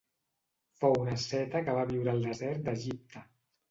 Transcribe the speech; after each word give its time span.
Fou 0.79 0.97
un 1.03 1.13
asceta 1.13 1.63
que 1.69 1.79
va 1.83 1.87
viure 1.95 2.15
al 2.19 2.29
desert 2.29 2.69
d'Egipte. 2.69 3.29